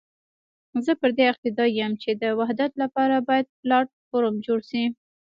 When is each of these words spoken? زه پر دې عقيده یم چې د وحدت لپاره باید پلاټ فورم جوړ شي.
زه 0.85 0.91
پر 0.99 1.09
دې 1.17 1.25
عقيده 1.33 1.65
یم 1.79 1.91
چې 2.01 2.09
د 2.21 2.23
وحدت 2.39 2.71
لپاره 2.83 3.25
باید 3.27 3.47
پلاټ 3.61 3.87
فورم 4.07 4.35
جوړ 4.45 4.59
شي. 4.69 4.83